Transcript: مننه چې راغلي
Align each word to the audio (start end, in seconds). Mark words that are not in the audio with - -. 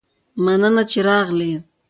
مننه 0.43 0.83
چې 0.91 0.99
راغلي 1.07 1.51